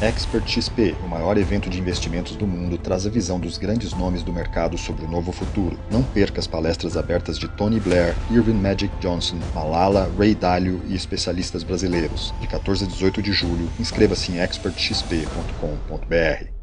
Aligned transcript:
Expert 0.00 0.48
XP, 0.48 0.96
o 1.04 1.08
maior 1.08 1.38
evento 1.38 1.70
de 1.70 1.78
investimentos 1.78 2.36
do 2.36 2.46
mundo, 2.46 2.76
traz 2.76 3.06
a 3.06 3.10
visão 3.10 3.38
dos 3.38 3.58
grandes 3.58 3.92
nomes 3.92 4.22
do 4.22 4.32
mercado 4.32 4.76
sobre 4.76 5.04
o 5.04 5.08
novo 5.08 5.32
futuro. 5.32 5.78
Não 5.90 6.02
perca 6.02 6.40
as 6.40 6.46
palestras 6.46 6.96
abertas 6.96 7.38
de 7.38 7.48
Tony 7.48 7.80
Blair, 7.80 8.14
Irving 8.30 8.54
Magic 8.54 8.92
Johnson, 9.00 9.38
Malala, 9.54 10.10
Ray 10.18 10.34
Dalio 10.34 10.82
e 10.86 10.94
especialistas 10.94 11.62
brasileiros. 11.62 12.34
De 12.40 12.48
14 12.48 12.84
a 12.84 12.88
18 12.88 13.22
de 13.22 13.32
julho, 13.32 13.70
inscreva-se 13.78 14.32
em 14.32 14.40
expertxp.com.br. 14.40 16.53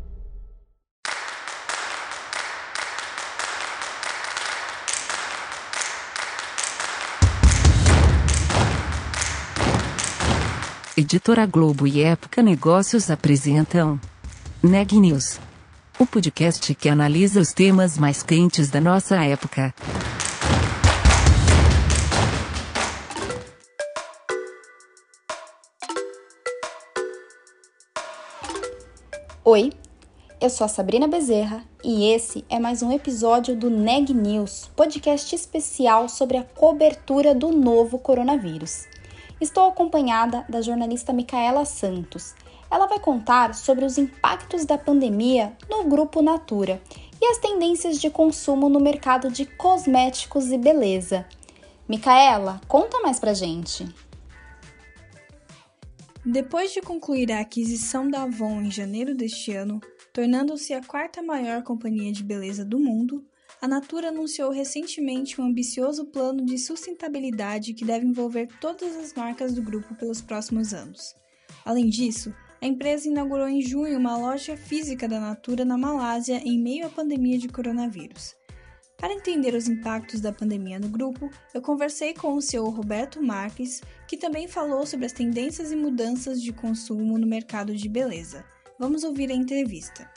Editora 11.01 11.47
Globo 11.47 11.87
e 11.87 12.03
Época 12.03 12.43
Negócios 12.43 13.09
apresentam 13.09 13.99
Neg 14.61 14.93
News, 14.93 15.39
o 15.97 16.05
podcast 16.05 16.75
que 16.75 16.87
analisa 16.87 17.39
os 17.39 17.53
temas 17.53 17.97
mais 17.97 18.21
quentes 18.21 18.69
da 18.69 18.79
nossa 18.79 19.15
época. 19.15 19.73
Oi, 29.43 29.73
eu 30.39 30.51
sou 30.51 30.65
a 30.65 30.67
Sabrina 30.67 31.07
Bezerra 31.07 31.63
e 31.83 32.11
esse 32.13 32.45
é 32.47 32.59
mais 32.59 32.83
um 32.83 32.91
episódio 32.91 33.55
do 33.55 33.71
Neg 33.71 34.13
News, 34.13 34.69
podcast 34.75 35.33
especial 35.33 36.07
sobre 36.07 36.37
a 36.37 36.43
cobertura 36.43 37.33
do 37.33 37.49
novo 37.49 37.97
coronavírus. 37.97 38.85
Estou 39.41 39.69
acompanhada 39.69 40.45
da 40.47 40.61
jornalista 40.61 41.11
Micaela 41.11 41.65
Santos. 41.65 42.35
Ela 42.69 42.85
vai 42.85 42.99
contar 42.99 43.55
sobre 43.55 43.83
os 43.83 43.97
impactos 43.97 44.65
da 44.65 44.77
pandemia 44.77 45.57
no 45.67 45.83
grupo 45.85 46.21
Natura 46.21 46.79
e 47.19 47.25
as 47.25 47.39
tendências 47.39 47.99
de 47.99 48.07
consumo 48.11 48.69
no 48.69 48.79
mercado 48.79 49.31
de 49.31 49.47
cosméticos 49.47 50.51
e 50.51 50.59
beleza. 50.59 51.25
Micaela, 51.89 52.61
conta 52.67 52.99
mais 52.99 53.19
pra 53.19 53.33
gente. 53.33 53.91
Depois 56.23 56.71
de 56.71 56.79
concluir 56.79 57.31
a 57.31 57.39
aquisição 57.39 58.07
da 58.07 58.21
Avon 58.21 58.61
em 58.61 58.69
janeiro 58.69 59.15
deste 59.15 59.53
ano, 59.53 59.81
tornando-se 60.13 60.71
a 60.71 60.83
quarta 60.83 61.23
maior 61.23 61.63
companhia 61.63 62.11
de 62.11 62.23
beleza 62.23 62.63
do 62.63 62.77
mundo, 62.77 63.25
a 63.61 63.67
Natura 63.67 64.07
anunciou 64.07 64.49
recentemente 64.49 65.39
um 65.39 65.45
ambicioso 65.45 66.05
plano 66.05 66.43
de 66.43 66.57
sustentabilidade 66.57 67.75
que 67.75 67.85
deve 67.85 68.07
envolver 68.07 68.47
todas 68.59 68.95
as 68.95 69.13
marcas 69.13 69.53
do 69.53 69.61
grupo 69.61 69.93
pelos 69.93 70.19
próximos 70.19 70.73
anos. 70.73 71.13
Além 71.63 71.87
disso, 71.87 72.33
a 72.59 72.65
empresa 72.65 73.07
inaugurou 73.07 73.47
em 73.47 73.61
junho 73.61 73.99
uma 73.99 74.17
loja 74.17 74.57
física 74.57 75.07
da 75.07 75.19
Natura 75.19 75.63
na 75.63 75.77
Malásia 75.77 76.41
em 76.43 76.59
meio 76.59 76.87
à 76.87 76.89
pandemia 76.89 77.37
de 77.37 77.47
coronavírus. 77.47 78.33
Para 78.97 79.13
entender 79.13 79.53
os 79.53 79.67
impactos 79.67 80.21
da 80.21 80.33
pandemia 80.33 80.79
no 80.79 80.89
grupo, 80.89 81.29
eu 81.53 81.61
conversei 81.61 82.15
com 82.15 82.33
o 82.33 82.41
CEO 82.41 82.67
Roberto 82.69 83.21
Marques, 83.21 83.79
que 84.07 84.17
também 84.17 84.47
falou 84.47 84.87
sobre 84.87 85.05
as 85.05 85.13
tendências 85.13 85.71
e 85.71 85.75
mudanças 85.75 86.41
de 86.41 86.51
consumo 86.51 87.15
no 87.15 87.27
mercado 87.27 87.75
de 87.75 87.87
beleza. 87.87 88.43
Vamos 88.79 89.03
ouvir 89.03 89.29
a 89.29 89.35
entrevista 89.35 90.09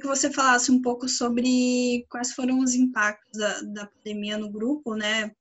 que 0.00 0.06
você 0.06 0.30
falasse 0.30 0.72
um 0.72 0.82
pouco 0.82 1.08
sobre 1.08 2.04
quais 2.08 2.32
foram 2.32 2.58
os 2.60 2.74
impactos 2.74 3.38
da, 3.38 3.60
da 3.60 3.86
pandemia 3.86 4.36
no 4.36 4.50
grupo, 4.50 4.94
né? 4.94 5.32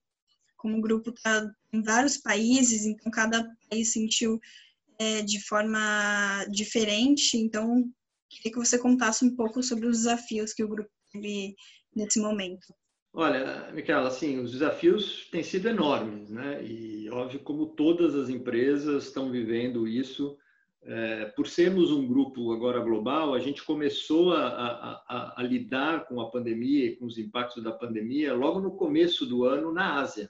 Como 0.58 0.78
o 0.78 0.82
grupo 0.82 1.10
está 1.10 1.52
em 1.72 1.82
vários 1.82 2.18
países, 2.18 2.86
então 2.86 3.12
cada 3.12 3.44
país 3.70 3.92
sentiu 3.92 4.40
é, 5.00 5.22
de 5.24 5.44
forma 5.44 6.46
diferente. 6.50 7.36
Então, 7.36 7.84
queria 8.30 8.52
que 8.52 8.60
você 8.60 8.78
contasse 8.78 9.26
um 9.26 9.36
pouco 9.36 9.64
sobre 9.64 9.88
os 9.88 9.98
desafios 9.98 10.54
que 10.54 10.64
o 10.64 10.68
grupo 10.68 10.90
teve 11.12 11.56
nesse 11.96 12.20
momento. 12.20 12.74
Olha, 13.16 13.72
Micaela, 13.72 14.08
assim, 14.08 14.40
os 14.40 14.52
desafios 14.52 15.28
têm 15.30 15.44
sido 15.44 15.70
enormes, 15.70 16.32
né? 16.32 16.64
E 16.64 17.10
óbvio, 17.12 17.40
como 17.42 17.68
todas 17.68 18.16
as 18.16 18.30
empresas 18.30 19.06
estão 19.06 19.32
vivendo 19.32 19.88
isso, 19.88 20.36
é, 20.86 21.26
por 21.26 21.48
sermos 21.48 21.92
um 21.92 22.06
grupo 22.06 22.52
agora 22.52 22.80
global, 22.80 23.34
a 23.34 23.40
gente 23.40 23.64
começou 23.64 24.34
a, 24.34 25.02
a, 25.08 25.34
a, 25.38 25.44
lidar 25.44 26.06
com 26.08 26.20
a 26.20 26.30
pandemia 26.30 26.86
e 26.86 26.96
com 26.98 27.06
os 27.06 27.18
impactos 27.18 27.64
da 27.64 27.72
pandemia 27.72 28.34
logo 28.34 28.60
no 28.60 28.76
começo 28.76 29.26
do 29.26 29.46
ano 29.46 29.72
na 29.72 30.02
Ásia, 30.02 30.30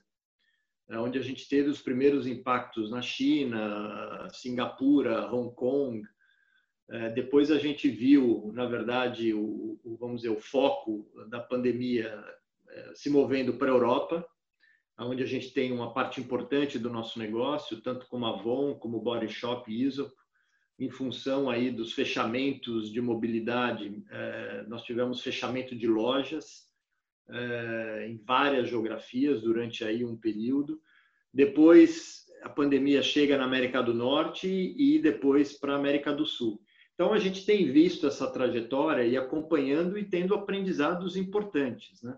né, 0.87 0.99
onde 0.99 1.17
a 1.17 1.23
gente 1.23 1.49
teve 1.49 1.69
os 1.69 1.81
primeiros 1.81 2.27
impactos 2.27 2.91
na 2.91 3.01
China, 3.01 4.27
Singapura, 4.31 5.33
Hong 5.33 5.53
Kong. 5.55 6.03
É, 6.89 7.09
depois 7.09 7.49
a 7.49 7.57
gente 7.57 7.89
viu, 7.89 8.51
na 8.53 8.65
verdade, 8.65 9.33
o, 9.33 9.79
o, 9.83 9.97
vamos 9.97 10.21
dizer, 10.21 10.29
o 10.29 10.39
foco 10.39 11.09
da 11.29 11.39
pandemia 11.39 12.23
é, 12.69 12.91
se 12.93 13.09
movendo 13.09 13.53
para 13.53 13.69
a 13.69 13.73
Europa, 13.73 14.27
onde 14.99 15.23
a 15.23 15.25
gente 15.25 15.51
tem 15.51 15.71
uma 15.71 15.91
parte 15.91 16.21
importante 16.21 16.77
do 16.77 16.91
nosso 16.91 17.17
negócio, 17.17 17.81
tanto 17.81 18.05
como 18.05 18.27
Avon, 18.27 18.75
como 18.75 19.01
Body 19.01 19.27
Shop 19.27 19.71
e 19.71 19.81
Iso, 19.81 20.13
em 20.79 20.89
função 20.89 21.49
aí 21.49 21.69
dos 21.71 21.93
fechamentos 21.93 22.91
de 22.91 22.99
mobilidade, 22.99 24.03
é, 24.09 24.65
nós 24.67 24.83
tivemos 24.83 25.21
fechamento 25.21 25.75
de 25.75 25.87
lojas 25.87 26.67
é, 27.29 28.07
em 28.09 28.17
várias 28.17 28.69
geografias 28.69 29.41
durante 29.41 29.83
aí 29.83 30.03
um 30.03 30.17
período. 30.17 30.81
Depois 31.33 32.25
a 32.43 32.49
pandemia 32.49 33.01
chega 33.01 33.37
na 33.37 33.45
América 33.45 33.81
do 33.81 33.93
Norte 33.93 34.47
e 34.47 34.99
depois 34.99 35.53
para 35.53 35.73
a 35.73 35.77
América 35.77 36.13
do 36.13 36.25
Sul. 36.25 36.61
Então 36.93 37.13
a 37.13 37.19
gente 37.19 37.45
tem 37.45 37.71
visto 37.71 38.05
essa 38.05 38.29
trajetória 38.29 39.03
e 39.03 39.17
acompanhando 39.17 39.97
e 39.97 40.03
tendo 40.03 40.35
aprendizados 40.35 41.15
importantes, 41.15 42.01
né? 42.03 42.17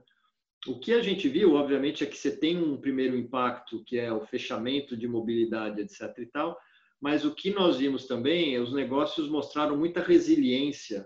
O 0.68 0.80
que 0.80 0.94
a 0.94 1.02
gente 1.02 1.30
viu, 1.30 1.54
obviamente, 1.54 2.04
é 2.04 2.08
que 2.08 2.18
você 2.18 2.36
tem 2.36 2.58
um 2.58 2.76
primeiro 2.76 3.16
impacto, 3.16 3.84
que 3.84 4.00
é 4.00 4.12
o 4.12 4.26
fechamento 4.26 4.98
de 4.98 5.08
mobilidade, 5.08 5.80
etc. 5.80 6.18
e 6.18 6.26
tal, 6.26 6.58
mas 7.00 7.26
o 7.26 7.34
que 7.34 7.52
nós 7.52 7.78
vimos 7.78 8.06
também, 8.06 8.60
os 8.60 8.74
negócios 8.74 9.30
mostraram 9.30 9.78
muita 9.78 10.02
resiliência 10.02 11.06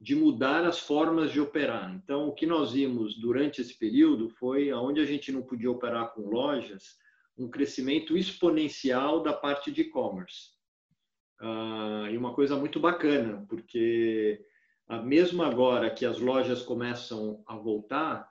de 0.00 0.14
mudar 0.14 0.64
as 0.64 0.78
formas 0.78 1.32
de 1.32 1.40
operar. 1.40 1.92
Então, 1.94 2.28
o 2.28 2.32
que 2.32 2.46
nós 2.46 2.72
vimos 2.72 3.18
durante 3.18 3.60
esse 3.60 3.76
período 3.76 4.28
foi, 4.30 4.72
onde 4.72 5.00
a 5.00 5.04
gente 5.04 5.32
não 5.32 5.42
podia 5.42 5.70
operar 5.70 6.12
com 6.12 6.22
lojas, 6.22 6.96
um 7.36 7.48
crescimento 7.48 8.16
exponencial 8.16 9.22
da 9.22 9.32
parte 9.32 9.70
de 9.72 9.82
e-commerce. 9.82 10.56
Uh, 11.40 12.10
e 12.10 12.16
uma 12.16 12.34
coisa 12.34 12.56
muito 12.56 12.80
bacana, 12.80 13.44
porque 13.48 14.44
uh, 14.90 15.02
mesmo 15.02 15.42
agora 15.42 15.90
que 15.90 16.04
as 16.04 16.18
lojas 16.18 16.62
começam 16.62 17.42
a 17.46 17.56
voltar, 17.56 18.28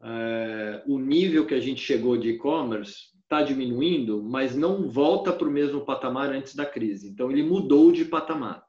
uh, 0.00 0.92
o 0.92 0.98
nível 0.98 1.46
que 1.46 1.54
a 1.54 1.60
gente 1.60 1.80
chegou 1.80 2.16
de 2.16 2.30
e-commerce 2.30 3.15
está 3.26 3.42
diminuindo, 3.42 4.22
mas 4.22 4.54
não 4.54 4.88
volta 4.88 5.32
para 5.32 5.48
o 5.48 5.50
mesmo 5.50 5.84
patamar 5.84 6.30
antes 6.30 6.54
da 6.54 6.64
crise. 6.64 7.08
Então, 7.08 7.30
ele 7.30 7.42
mudou 7.42 7.90
de 7.90 8.04
patamar. 8.04 8.64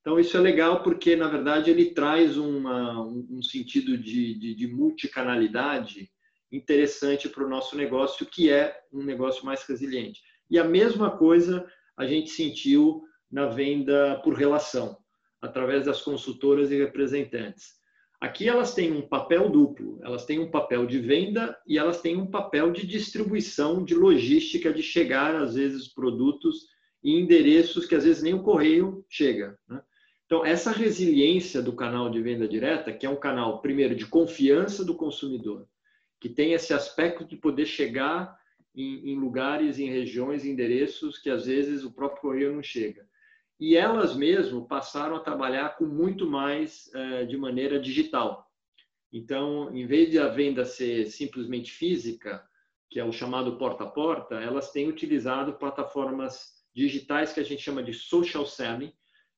Então, 0.00 0.18
isso 0.18 0.36
é 0.36 0.40
legal 0.40 0.82
porque, 0.82 1.16
na 1.16 1.28
verdade, 1.28 1.70
ele 1.70 1.92
traz 1.92 2.38
uma, 2.38 3.02
um 3.02 3.42
sentido 3.42 3.98
de, 3.98 4.34
de, 4.38 4.54
de 4.54 4.66
multicanalidade 4.68 6.10
interessante 6.52 7.28
para 7.28 7.44
o 7.44 7.48
nosso 7.48 7.76
negócio, 7.76 8.24
que 8.24 8.50
é 8.50 8.80
um 8.92 9.02
negócio 9.02 9.44
mais 9.44 9.62
resiliente. 9.64 10.20
E 10.48 10.58
a 10.58 10.64
mesma 10.64 11.10
coisa 11.10 11.66
a 11.96 12.06
gente 12.06 12.30
sentiu 12.30 13.02
na 13.30 13.46
venda 13.46 14.20
por 14.24 14.34
relação, 14.34 14.96
através 15.40 15.84
das 15.84 16.00
consultoras 16.00 16.70
e 16.70 16.78
representantes. 16.78 17.79
Aqui 18.20 18.46
elas 18.46 18.74
têm 18.74 18.92
um 18.92 19.00
papel 19.00 19.48
duplo, 19.48 19.98
elas 20.02 20.26
têm 20.26 20.38
um 20.38 20.50
papel 20.50 20.84
de 20.84 20.98
venda 20.98 21.58
e 21.66 21.78
elas 21.78 22.02
têm 22.02 22.18
um 22.18 22.26
papel 22.26 22.70
de 22.70 22.86
distribuição, 22.86 23.82
de 23.82 23.94
logística, 23.94 24.70
de 24.70 24.82
chegar, 24.82 25.34
às 25.34 25.54
vezes, 25.54 25.88
produtos 25.88 26.66
em 27.02 27.20
endereços 27.20 27.86
que 27.86 27.94
às 27.94 28.04
vezes 28.04 28.22
nem 28.22 28.34
o 28.34 28.42
correio 28.42 29.02
chega. 29.08 29.58
Né? 29.66 29.80
Então, 30.26 30.44
essa 30.44 30.70
resiliência 30.70 31.62
do 31.62 31.72
canal 31.72 32.10
de 32.10 32.20
venda 32.20 32.46
direta, 32.46 32.92
que 32.92 33.06
é 33.06 33.10
um 33.10 33.16
canal, 33.16 33.62
primeiro, 33.62 33.96
de 33.96 34.04
confiança 34.04 34.84
do 34.84 34.94
consumidor, 34.94 35.66
que 36.20 36.28
tem 36.28 36.52
esse 36.52 36.74
aspecto 36.74 37.24
de 37.24 37.36
poder 37.36 37.64
chegar 37.64 38.36
em, 38.74 39.12
em 39.12 39.18
lugares, 39.18 39.78
em 39.78 39.88
regiões, 39.88 40.44
em 40.44 40.50
endereços 40.50 41.18
que 41.18 41.30
às 41.30 41.46
vezes 41.46 41.84
o 41.84 41.90
próprio 41.90 42.20
correio 42.20 42.52
não 42.52 42.62
chega 42.62 43.08
e 43.60 43.76
elas 43.76 44.16
mesmo 44.16 44.66
passaram 44.66 45.16
a 45.16 45.20
trabalhar 45.20 45.76
com 45.76 45.84
muito 45.84 46.26
mais 46.26 46.90
eh, 46.94 47.26
de 47.26 47.36
maneira 47.36 47.78
digital. 47.78 48.50
Então, 49.12 49.76
em 49.76 49.86
vez 49.86 50.10
de 50.10 50.18
a 50.18 50.28
venda 50.28 50.64
ser 50.64 51.06
simplesmente 51.06 51.70
física, 51.70 52.42
que 52.88 52.98
é 52.98 53.04
o 53.04 53.12
chamado 53.12 53.58
porta 53.58 53.84
a 53.84 53.86
porta, 53.86 54.36
elas 54.36 54.72
têm 54.72 54.88
utilizado 54.88 55.52
plataformas 55.52 56.64
digitais 56.74 57.34
que 57.34 57.40
a 57.40 57.44
gente 57.44 57.62
chama 57.62 57.82
de 57.82 57.92
social 57.92 58.46
selling, 58.46 58.92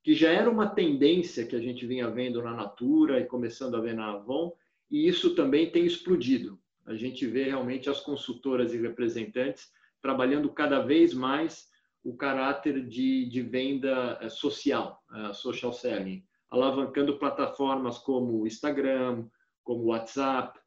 que 0.04 0.14
já 0.14 0.30
era 0.30 0.48
uma 0.48 0.68
tendência 0.68 1.44
que 1.44 1.56
a 1.56 1.60
gente 1.60 1.84
vinha 1.84 2.08
vendo 2.08 2.40
na 2.42 2.54
Natura 2.54 3.18
e 3.18 3.26
começando 3.26 3.76
a 3.76 3.80
ver 3.80 3.94
na 3.94 4.12
Avon, 4.12 4.52
e 4.88 5.08
isso 5.08 5.34
também 5.34 5.70
tem 5.70 5.84
explodido. 5.84 6.60
A 6.86 6.94
gente 6.94 7.26
vê 7.26 7.44
realmente 7.44 7.90
as 7.90 8.00
consultoras 8.00 8.72
e 8.72 8.78
representantes 8.78 9.70
trabalhando 10.00 10.48
cada 10.50 10.80
vez 10.80 11.12
mais 11.12 11.71
o 12.04 12.16
caráter 12.16 12.86
de, 12.86 13.26
de 13.26 13.42
venda 13.42 14.18
eh, 14.20 14.28
social, 14.28 15.02
uh, 15.10 15.32
social 15.32 15.72
selling, 15.72 16.24
alavancando 16.50 17.18
plataformas 17.18 17.98
como 17.98 18.46
Instagram, 18.46 19.28
como 19.62 19.84
WhatsApp. 19.84 20.58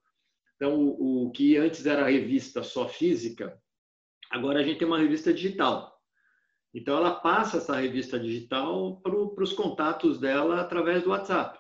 Então, 0.56 0.80
o, 0.80 1.26
o 1.26 1.32
que 1.32 1.58
antes 1.58 1.86
era 1.86 2.10
revista 2.10 2.64
só 2.64 2.88
física, 2.88 3.62
agora 4.32 4.60
a 4.60 4.64
gente 4.64 4.80
tem 4.80 4.88
uma 4.88 5.00
revista 5.00 5.34
digital. 5.34 5.94
Então, 6.74 6.98
ela 6.98 7.12
passa 7.12 7.58
essa 7.58 7.76
revista 7.76 8.20
digital 8.20 9.00
para 9.02 9.16
os 9.16 9.54
contatos 9.54 10.20
dela 10.20 10.60
através 10.62 11.04
do 11.04 11.10
WhatsApp. 11.10 11.60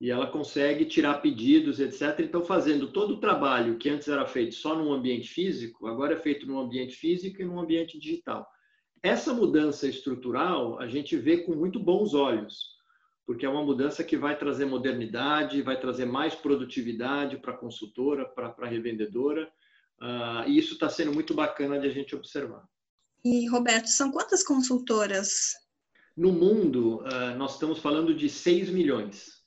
E 0.00 0.10
ela 0.10 0.26
consegue 0.26 0.84
tirar 0.84 1.20
pedidos, 1.20 1.80
etc. 1.80 2.20
Então, 2.20 2.44
fazendo 2.44 2.92
todo 2.92 3.14
o 3.14 3.20
trabalho 3.20 3.78
que 3.78 3.88
antes 3.88 4.06
era 4.06 4.26
feito 4.26 4.54
só 4.54 4.76
num 4.76 4.92
ambiente 4.92 5.28
físico, 5.28 5.86
agora 5.86 6.14
é 6.14 6.18
feito 6.18 6.46
num 6.46 6.58
ambiente 6.58 6.94
físico 6.94 7.42
e 7.42 7.44
num 7.44 7.58
ambiente 7.58 7.98
digital. 7.98 8.46
Essa 9.02 9.32
mudança 9.32 9.86
estrutural 9.86 10.78
a 10.78 10.86
gente 10.86 11.16
vê 11.16 11.38
com 11.38 11.54
muito 11.54 11.78
bons 11.78 12.14
olhos, 12.14 12.76
porque 13.26 13.44
é 13.44 13.48
uma 13.48 13.64
mudança 13.64 14.02
que 14.02 14.16
vai 14.16 14.38
trazer 14.38 14.64
modernidade, 14.64 15.62
vai 15.62 15.78
trazer 15.78 16.06
mais 16.06 16.34
produtividade 16.34 17.36
para 17.36 17.52
a 17.52 17.56
consultora, 17.56 18.24
para 18.24 18.54
a 18.58 18.66
revendedora, 18.66 19.48
uh, 20.00 20.48
e 20.48 20.58
isso 20.58 20.74
está 20.74 20.88
sendo 20.88 21.12
muito 21.12 21.34
bacana 21.34 21.78
de 21.78 21.86
a 21.86 21.90
gente 21.90 22.16
observar. 22.16 22.66
E, 23.24 23.46
Roberto, 23.48 23.88
são 23.88 24.10
quantas 24.10 24.42
consultoras? 24.42 25.54
No 26.16 26.32
mundo, 26.32 27.00
uh, 27.02 27.36
nós 27.36 27.54
estamos 27.54 27.78
falando 27.78 28.14
de 28.14 28.28
6 28.28 28.70
milhões 28.70 29.38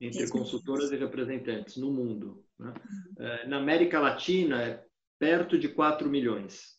entre 0.00 0.20
6 0.20 0.30
consultoras 0.30 0.90
milhões. 0.90 1.00
e 1.00 1.04
representantes 1.04 1.76
no 1.76 1.90
mundo. 1.90 2.44
Né? 2.58 2.72
Uh, 3.18 3.48
na 3.48 3.58
América 3.58 3.98
Latina, 4.00 4.62
é 4.62 4.84
perto 5.18 5.58
de 5.58 5.68
4 5.68 6.08
milhões. 6.08 6.75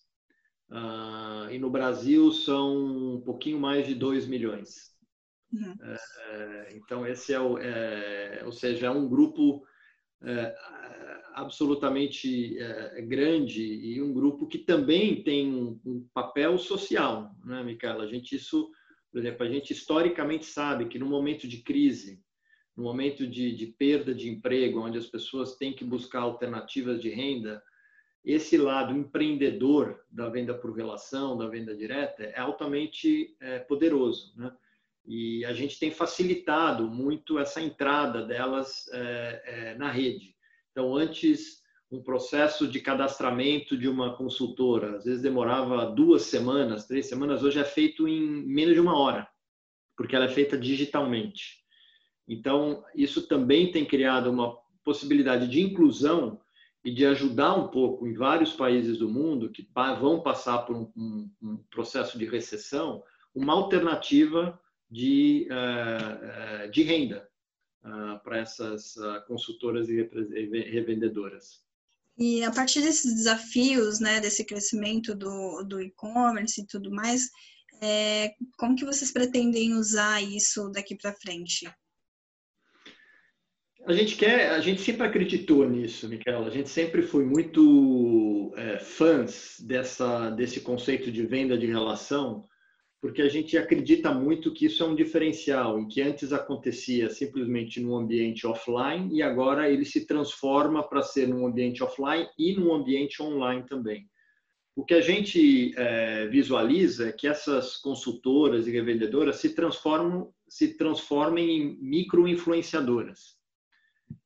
Uh, 0.70 1.50
e 1.50 1.58
no 1.58 1.70
Brasil 1.70 2.32
são 2.32 3.16
um 3.16 3.22
pouquinho 3.22 3.60
mais 3.60 3.88
de 3.88 3.96
2 3.96 4.28
milhões. 4.28 4.92
Uhum. 5.54 5.72
Uh, 5.72 6.76
então, 6.76 7.08
esse 7.08 7.34
é 7.34 7.40
o, 7.40 7.58
é, 7.58 8.42
ou 8.46 8.52
seja, 8.52 8.88
é 8.88 8.90
um 8.90 9.08
grupo 9.08 9.66
é, 10.24 10.56
absolutamente 11.36 12.58
é, 12.58 13.02
grande 13.04 13.62
e 13.62 14.02
um 14.02 14.12
grupo 14.12 14.48
que 14.48 14.58
também 14.58 15.22
tem 15.22 15.54
um, 15.54 15.80
um 15.86 16.08
papel 16.14 16.58
social, 16.58 17.36
né, 17.46 17.64
Micaela? 17.64 18.04
A 18.04 18.08
gente, 18.08 18.36
isso, 18.36 18.72
por 19.12 19.20
exemplo, 19.20 19.46
a 19.46 19.50
gente 19.50 19.72
historicamente 19.72 20.46
sabe 20.46 20.88
que 20.88 20.98
no 20.98 21.06
momento 21.06 21.48
de 21.48 21.62
crise, 21.62 22.20
no 22.76 22.84
momento 22.84 23.28
de, 23.28 23.56
de 23.56 23.68
perda 23.68 24.14
de 24.14 24.30
emprego, 24.30 24.82
onde 24.82 24.98
as 24.98 25.08
pessoas 25.08 25.56
têm 25.56 25.74
que 25.74 25.86
buscar 25.86 26.22
alternativas 26.22 27.00
de 27.02 27.10
renda, 27.10 27.62
esse 28.28 28.58
lado 28.58 28.94
empreendedor 28.94 30.04
da 30.12 30.28
venda 30.28 30.54
por 30.54 30.76
relação, 30.76 31.38
da 31.38 31.48
venda 31.48 31.74
direta, 31.74 32.24
é 32.24 32.38
altamente 32.38 33.34
é, 33.40 33.60
poderoso. 33.60 34.34
Né? 34.36 34.52
E 35.06 35.46
a 35.46 35.54
gente 35.54 35.80
tem 35.80 35.92
facilitado 35.92 36.90
muito 36.90 37.40
essa 37.40 37.62
entrada 37.62 38.26
delas 38.26 38.90
é, 38.92 39.44
é, 39.46 39.76
na 39.76 39.90
rede. 39.90 40.36
Então, 40.72 40.94
antes, 40.94 41.64
um 41.90 42.04
processo 42.04 42.68
de 42.68 42.82
cadastramento 42.82 43.78
de 43.78 43.88
uma 43.88 44.18
consultora, 44.18 44.98
às 44.98 45.06
vezes 45.06 45.22
demorava 45.22 45.86
duas 45.86 46.24
semanas, 46.24 46.86
três 46.86 47.06
semanas, 47.06 47.44
hoje 47.44 47.60
é 47.60 47.64
feito 47.64 48.10
em 48.10 48.46
menos 48.46 48.74
de 48.74 48.82
uma 48.82 49.00
hora, 49.00 49.26
porque 49.96 50.14
ela 50.18 50.26
é 50.26 50.30
feita 50.30 50.58
digitalmente. 50.58 51.64
Então, 52.28 52.84
isso 52.94 53.26
também 53.26 53.72
tem 53.72 53.86
criado 53.86 54.30
uma 54.30 54.54
possibilidade 54.84 55.48
de 55.48 55.62
inclusão 55.62 56.42
e 56.88 56.94
de 56.94 57.06
ajudar 57.06 57.54
um 57.54 57.68
pouco 57.68 58.08
em 58.08 58.14
vários 58.14 58.54
países 58.54 58.98
do 58.98 59.10
mundo 59.10 59.52
que 59.52 59.68
vão 60.00 60.22
passar 60.22 60.60
por 60.60 60.74
um, 60.74 60.90
um, 60.96 61.30
um 61.42 61.58
processo 61.70 62.18
de 62.18 62.24
recessão, 62.24 63.04
uma 63.36 63.52
alternativa 63.52 64.58
de, 64.90 65.50
uh, 65.52 66.72
de 66.72 66.84
renda 66.84 67.28
uh, 67.84 68.24
para 68.24 68.38
essas 68.38 68.96
uh, 68.96 69.22
consultoras 69.28 69.90
e 69.90 70.02
revendedoras. 70.72 71.62
E 72.18 72.42
a 72.46 72.52
partir 72.54 72.80
desses 72.80 73.14
desafios, 73.14 74.00
né, 74.00 74.22
desse 74.22 74.46
crescimento 74.46 75.14
do, 75.14 75.64
do 75.64 75.82
e-commerce 75.82 76.62
e 76.62 76.68
tudo 76.68 76.90
mais, 76.90 77.30
é, 77.82 78.34
como 78.58 78.78
que 78.78 78.86
vocês 78.86 79.12
pretendem 79.12 79.74
usar 79.74 80.22
isso 80.22 80.70
daqui 80.70 80.96
para 80.96 81.14
frente? 81.16 81.70
A 83.88 83.94
gente 83.94 84.18
quer, 84.18 84.50
a 84.52 84.60
gente 84.60 84.82
sempre 84.82 85.08
acreditou 85.08 85.66
nisso, 85.66 86.10
Micaela. 86.10 86.48
A 86.48 86.50
gente 86.50 86.68
sempre 86.68 87.02
foi 87.02 87.24
muito 87.24 88.52
é, 88.58 88.78
fãs 88.80 89.62
dessa, 89.62 90.30
desse 90.30 90.60
conceito 90.60 91.10
de 91.10 91.26
venda 91.26 91.58
de 91.58 91.68
relação, 91.68 92.44
porque 93.02 93.22
a 93.22 93.30
gente 93.30 93.58
acredita 93.58 94.14
muito 94.14 94.54
que 94.54 94.66
isso 94.66 94.84
é 94.84 94.86
um 94.86 94.94
diferencial, 94.94 95.80
em 95.80 95.88
que 95.88 96.02
antes 96.02 96.34
acontecia 96.34 97.10
simplesmente 97.10 97.80
num 97.80 97.96
ambiente 97.96 98.46
offline 98.46 99.16
e 99.16 99.22
agora 99.22 99.72
ele 99.72 99.86
se 99.86 100.06
transforma 100.06 100.84
para 100.84 101.02
ser 101.02 101.26
num 101.26 101.48
ambiente 101.48 101.82
offline 101.82 102.28
e 102.38 102.58
num 102.58 102.74
ambiente 102.74 103.24
online 103.24 103.64
também. 103.70 104.06
O 104.76 104.84
que 104.84 104.96
a 104.96 105.02
gente 105.02 105.74
é, 105.78 106.28
visualiza 106.28 107.08
é 107.08 107.14
que 107.14 107.26
essas 107.26 107.78
consultoras 107.78 108.68
e 108.68 108.72
revendedoras 108.72 109.38
se 109.38 109.56
transformam, 109.56 110.34
se 110.46 110.76
transformem 110.76 111.50
em 111.50 111.78
micro-influenciadoras. 111.80 113.37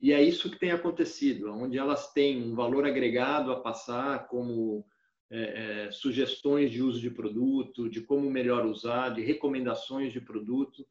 E 0.01 0.11
é 0.11 0.21
isso 0.21 0.49
que 0.49 0.59
tem 0.59 0.71
acontecido, 0.71 1.51
onde 1.51 1.77
elas 1.77 2.11
têm 2.11 2.41
um 2.43 2.55
valor 2.55 2.85
agregado 2.85 3.51
a 3.51 3.59
passar 3.59 4.27
como 4.27 4.85
é, 5.29 5.85
é, 5.87 5.91
sugestões 5.91 6.71
de 6.71 6.81
uso 6.81 6.99
de 6.99 7.09
produto, 7.09 7.89
de 7.89 8.01
como 8.01 8.29
melhor 8.29 8.65
usar, 8.65 9.09
de 9.09 9.21
recomendações 9.21 10.11
de 10.11 10.19
produto, 10.19 10.85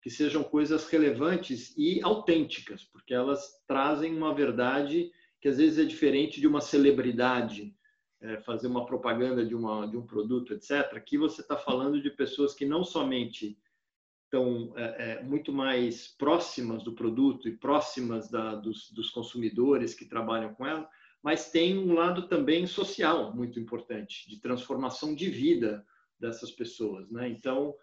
que 0.00 0.10
sejam 0.10 0.42
coisas 0.42 0.88
relevantes 0.88 1.74
e 1.76 2.00
autênticas, 2.02 2.84
porque 2.84 3.14
elas 3.14 3.62
trazem 3.66 4.16
uma 4.16 4.34
verdade 4.34 5.12
que 5.40 5.48
às 5.48 5.58
vezes 5.58 5.78
é 5.78 5.84
diferente 5.84 6.40
de 6.40 6.46
uma 6.46 6.60
celebridade 6.60 7.74
é, 8.20 8.38
fazer 8.38 8.68
uma 8.68 8.86
propaganda 8.86 9.44
de, 9.44 9.54
uma, 9.54 9.86
de 9.86 9.96
um 9.96 10.06
produto, 10.06 10.54
etc. 10.54 10.94
Aqui 10.94 11.18
você 11.18 11.40
está 11.40 11.56
falando 11.56 12.00
de 12.00 12.10
pessoas 12.10 12.54
que 12.54 12.64
não 12.64 12.84
somente 12.84 13.58
estão 14.32 14.72
é, 14.76 15.12
é, 15.12 15.22
muito 15.22 15.52
mais 15.52 16.08
próximas 16.08 16.82
do 16.82 16.94
produto 16.94 17.46
e 17.46 17.56
próximas 17.56 18.30
da, 18.30 18.54
dos, 18.54 18.90
dos, 18.90 19.10
consumidores 19.10 19.92
que 19.92 20.06
trabalham 20.06 20.54
com 20.54 20.66
ela, 20.66 20.88
mas 21.22 21.50
tem 21.50 21.76
um 21.76 21.92
lado 21.92 22.26
também 22.26 22.66
social 22.66 23.36
muito 23.36 23.60
importante, 23.60 24.28
de 24.30 24.40
transformação 24.40 25.14
de 25.14 25.28
vida 25.28 25.86
dessas 26.18 26.50
pessoas. 26.50 27.10
Né? 27.10 27.28
Então, 27.28 27.74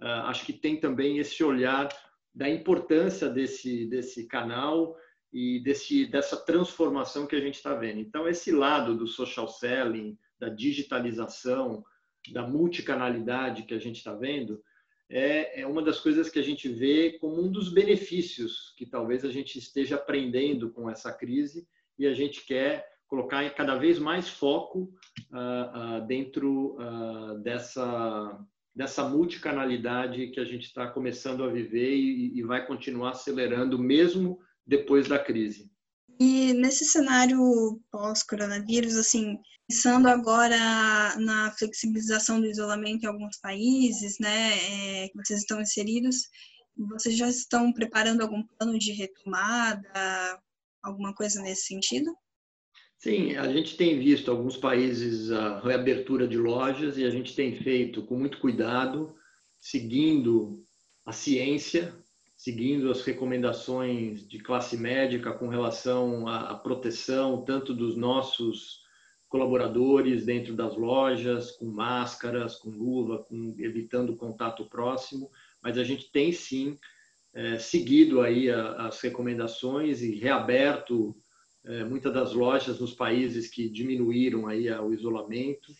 uh, 0.00 0.24
acho 0.24 0.46
que 0.46 0.52
tem 0.54 0.80
também 0.80 1.18
esse 1.18 1.44
olhar 1.44 1.88
da 2.34 2.48
importância 2.48 3.28
desse, 3.28 3.84
desse 3.86 4.26
canal 4.26 4.96
e 5.30 5.60
desse, 5.60 6.06
dessa 6.06 6.38
transformação 6.38 7.26
que 7.26 7.36
a 7.36 7.40
gente 7.40 7.56
está 7.56 7.74
vendo. 7.74 8.00
Então, 8.00 8.26
esse 8.26 8.50
lado 8.50 8.96
do 8.96 9.06
social 9.06 9.46
selling, 9.46 10.16
da 10.38 10.48
digitalização, 10.48 11.84
da 12.32 12.46
multicanalidade 12.46 13.64
que 13.64 13.74
a 13.74 13.78
gente 13.78 13.96
está 13.96 14.14
vendo, 14.14 14.62
é, 15.10 15.62
é 15.62 15.66
uma 15.66 15.82
das 15.82 16.00
coisas 16.00 16.28
que 16.28 16.38
a 16.38 16.42
gente 16.42 16.68
vê 16.68 17.18
como 17.18 17.42
um 17.42 17.50
dos 17.50 17.72
benefícios 17.72 18.74
que 18.76 18.84
talvez 18.84 19.24
a 19.24 19.30
gente 19.30 19.58
esteja 19.58 19.96
aprendendo 19.96 20.70
com 20.70 20.88
essa 20.90 21.12
crise 21.12 21.66
e 21.98 22.06
a 22.06 22.12
gente 22.12 22.44
quer 22.44 22.86
colocar 23.06 23.48
cada 23.54 23.74
vez 23.76 23.98
mais 23.98 24.28
foco 24.28 24.92
uh, 25.32 26.02
uh, 26.02 26.06
dentro 26.06 26.76
uh, 26.76 27.38
dessa 27.38 28.38
dessa 28.74 29.08
multicanalidade 29.08 30.28
que 30.28 30.38
a 30.38 30.44
gente 30.44 30.66
está 30.66 30.86
começando 30.86 31.42
a 31.42 31.48
viver 31.48 31.96
e, 31.96 32.38
e 32.38 32.42
vai 32.44 32.64
continuar 32.64 33.10
acelerando 33.10 33.76
mesmo 33.76 34.38
depois 34.64 35.08
da 35.08 35.18
crise. 35.18 35.68
E 36.18 36.52
nesse 36.52 36.84
cenário 36.84 37.80
pós-coronavírus, 37.92 38.96
assim, 38.96 39.38
pensando 39.68 40.08
agora 40.08 41.16
na 41.18 41.52
flexibilização 41.56 42.40
do 42.40 42.46
isolamento 42.46 43.04
em 43.04 43.06
alguns 43.06 43.38
países, 43.38 44.18
né, 44.18 45.04
é, 45.04 45.08
que 45.08 45.16
vocês 45.16 45.40
estão 45.40 45.60
inseridos, 45.60 46.28
vocês 46.76 47.16
já 47.16 47.28
estão 47.28 47.72
preparando 47.72 48.22
algum 48.22 48.42
plano 48.42 48.78
de 48.78 48.92
retomada, 48.92 50.40
alguma 50.82 51.14
coisa 51.14 51.40
nesse 51.42 51.66
sentido? 51.66 52.12
Sim, 52.98 53.36
a 53.36 53.52
gente 53.52 53.76
tem 53.76 54.00
visto 54.00 54.28
alguns 54.30 54.56
países 54.56 55.30
a 55.30 55.60
reabertura 55.60 56.26
de 56.26 56.36
lojas 56.36 56.98
e 56.98 57.04
a 57.04 57.10
gente 57.10 57.34
tem 57.36 57.54
feito 57.62 58.04
com 58.06 58.16
muito 58.16 58.40
cuidado, 58.40 59.14
seguindo 59.60 60.64
a 61.06 61.12
ciência, 61.12 61.94
seguindo 62.38 62.88
as 62.88 63.02
recomendações 63.02 64.26
de 64.26 64.38
classe 64.38 64.76
médica 64.76 65.32
com 65.32 65.48
relação 65.48 66.28
à 66.28 66.54
proteção 66.54 67.44
tanto 67.44 67.74
dos 67.74 67.96
nossos 67.96 68.86
colaboradores 69.28 70.24
dentro 70.24 70.54
das 70.54 70.76
lojas, 70.76 71.50
com 71.50 71.66
máscaras, 71.66 72.54
com 72.54 72.70
luva, 72.70 73.24
com, 73.24 73.56
evitando 73.58 74.16
contato 74.16 74.64
próximo, 74.66 75.28
mas 75.60 75.76
a 75.76 75.82
gente 75.82 76.12
tem 76.12 76.30
sim 76.30 76.78
é, 77.34 77.58
seguido 77.58 78.20
aí 78.20 78.48
a, 78.48 78.86
as 78.86 79.00
recomendações 79.00 80.00
e 80.00 80.14
reaberto 80.14 81.16
é, 81.64 81.82
muitas 81.82 82.14
das 82.14 82.32
lojas 82.32 82.78
nos 82.78 82.94
países 82.94 83.48
que 83.48 83.68
diminuíram 83.68 84.46
aí 84.46 84.70
o 84.70 84.94
isolamento 84.94 85.72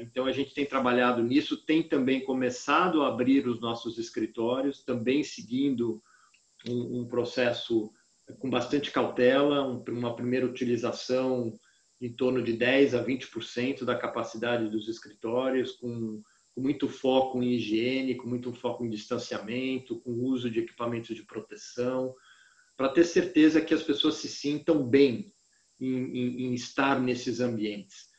então, 0.00 0.26
a 0.26 0.32
gente 0.32 0.54
tem 0.54 0.64
trabalhado 0.64 1.22
nisso, 1.22 1.56
tem 1.56 1.82
também 1.82 2.22
começado 2.22 3.02
a 3.02 3.08
abrir 3.08 3.48
os 3.48 3.60
nossos 3.60 3.98
escritórios, 3.98 4.84
também 4.84 5.24
seguindo 5.24 6.02
um, 6.68 7.06
processo 7.06 7.92
com 8.38 8.48
bastante 8.48 8.90
cautela, 8.90 9.66
um, 9.66 9.82
uma 9.88 10.14
primeira 10.14 10.46
utilização 10.46 11.58
em 12.00 12.12
torno 12.12 12.42
de 12.42 12.52
10 12.52 12.94
a 12.94 13.04
20% 13.04 13.84
da 13.84 13.96
capacidade 13.96 14.68
dos 14.68 14.88
escritórios, 14.88 15.72
com, 15.72 16.22
com, 16.54 16.60
muito 16.60 16.88
foco 16.88 17.42
em 17.42 17.52
higiene, 17.52 18.14
com 18.14 18.28
muito 18.28 18.52
foco 18.52 18.84
em 18.84 18.90
distanciamento, 18.90 20.00
com 20.00 20.12
uso 20.12 20.50
de 20.50 20.60
equipamentos 20.60 21.14
de 21.14 21.24
proteção, 21.24 22.14
para 22.76 22.88
ter 22.88 23.04
certeza 23.04 23.60
que 23.60 23.74
as 23.74 23.82
pessoas 23.82 24.14
se 24.14 24.28
sintam 24.28 24.82
bem 24.82 25.34
em, 25.78 25.94
em, 25.94 26.46
em 26.46 26.54
estar 26.54 27.00
nesses 27.00 27.40
ambientes. 27.40 28.09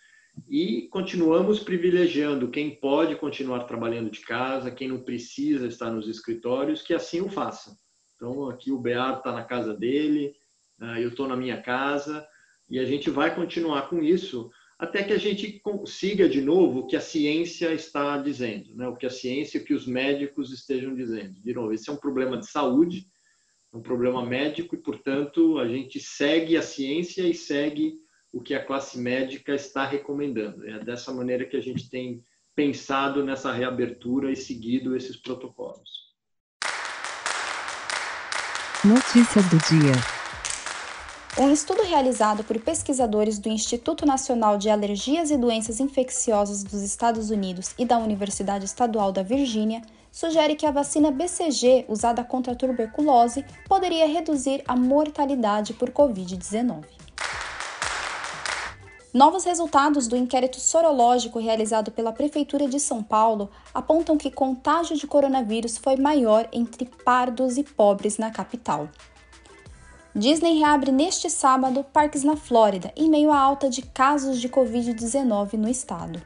E 0.50 0.88
continuamos 0.90 1.60
privilegiando 1.60 2.50
quem 2.50 2.76
pode 2.76 3.16
continuar 3.16 3.64
trabalhando 3.64 4.10
de 4.10 4.22
casa, 4.22 4.72
quem 4.72 4.88
não 4.88 5.02
precisa 5.02 5.68
estar 5.68 5.90
nos 5.90 6.08
escritórios, 6.08 6.82
que 6.82 6.94
assim 6.94 7.22
o 7.22 7.30
faça. 7.30 7.78
Então, 8.16 8.50
aqui 8.50 8.72
o 8.72 8.80
Beato 8.80 9.20
está 9.20 9.32
na 9.32 9.44
casa 9.44 9.74
dele, 9.74 10.36
né, 10.78 11.04
eu 11.04 11.10
estou 11.10 11.28
na 11.28 11.36
minha 11.36 11.62
casa, 11.62 12.26
e 12.70 12.80
a 12.80 12.86
gente 12.86 13.10
vai 13.10 13.34
continuar 13.34 13.90
com 13.90 14.02
isso 14.02 14.52
até 14.82 15.04
que 15.04 15.14
a 15.14 15.18
gente 15.18 15.60
consiga 15.60 16.28
de 16.28 16.42
novo 16.42 16.80
o 16.80 16.88
que 16.88 16.96
a 16.96 17.02
ciência 17.02 17.72
está 17.72 18.18
dizendo, 18.18 18.76
né? 18.76 18.88
o 18.88 18.96
que 18.96 19.06
a 19.06 19.12
ciência 19.12 19.60
e 19.60 19.62
o 19.62 19.64
que 19.64 19.76
os 19.76 19.86
médicos 19.86 20.52
estejam 20.52 20.96
dizendo. 20.96 21.40
De 21.40 21.54
novo, 21.54 21.72
esse 21.72 21.88
é 21.88 21.94
um 21.94 21.98
problema 21.98 22.36
de 22.36 22.48
saúde, 22.48 23.06
um 23.72 23.80
problema 23.80 24.26
médico, 24.26 24.74
e, 24.74 24.80
portanto, 24.80 25.60
a 25.60 25.68
gente 25.68 26.00
segue 26.00 26.58
a 26.58 26.64
ciência 26.64 27.22
e 27.22 27.34
segue 27.36 28.00
o 28.32 28.42
que 28.42 28.54
a 28.54 28.64
classe 28.64 28.98
médica 28.98 29.54
está 29.54 29.86
recomendando. 29.86 30.68
É 30.68 30.80
dessa 30.80 31.14
maneira 31.14 31.46
que 31.46 31.58
a 31.58 31.62
gente 31.62 31.90
tem 31.90 32.24
pensado 32.56 33.24
nessa 33.24 33.52
reabertura 33.52 34.32
e 34.32 34.36
seguido 34.36 34.96
esses 34.96 35.16
protocolos. 35.16 36.02
Notícia 38.84 39.42
do 39.44 39.58
dia. 39.70 40.22
Um 41.40 41.52
estudo 41.52 41.84
realizado 41.84 42.44
por 42.44 42.60
pesquisadores 42.60 43.40
do 43.40 43.48
Instituto 43.48 44.06
Nacional 44.06 44.58
de 44.58 44.70
Alergias 44.70 45.32
e 45.32 45.38
Doenças 45.38 45.80
Infecciosas 45.80 46.64
dos 46.64 46.82
Estados 46.82 47.30
Unidos 47.30 47.74
e 47.80 47.86
da 47.86 47.98
Universidade 47.98 48.66
Estadual 48.66 49.12
da 49.14 49.24
Virgínia 49.24 49.82
sugere 50.12 50.56
que 50.56 50.66
a 50.66 50.72
vacina 50.72 51.10
BCG 51.10 51.86
usada 51.88 52.22
contra 52.24 52.52
a 52.52 52.56
tuberculose 52.56 53.46
poderia 53.68 54.08
reduzir 54.08 54.62
a 54.68 54.76
mortalidade 54.76 55.74
por 55.74 55.90
Covid-19. 55.90 56.84
Novos 59.14 59.44
resultados 59.44 60.08
do 60.08 60.16
inquérito 60.16 60.58
sorológico 60.58 61.38
realizado 61.38 61.92
pela 61.92 62.14
Prefeitura 62.14 62.66
de 62.66 62.80
São 62.80 63.04
Paulo 63.04 63.50
apontam 63.74 64.18
que 64.18 64.32
contágio 64.32 64.96
de 64.96 65.06
coronavírus 65.06 65.78
foi 65.78 65.98
maior 65.98 66.48
entre 66.54 66.86
pardos 66.86 67.58
e 67.58 67.64
pobres 67.64 68.18
na 68.18 68.32
capital. 68.32 68.88
Disney 70.16 70.60
reabre 70.60 70.94
neste 70.94 71.30
sábado 71.30 71.84
parques 71.92 72.24
na 72.24 72.38
Flórida, 72.38 72.94
em 72.96 73.10
meio 73.10 73.34
à 73.34 73.38
alta 73.38 73.70
de 73.70 73.82
casos 73.82 74.40
de 74.40 74.48
Covid-19 74.48 75.54
no 75.54 75.68
estado. 75.68 76.22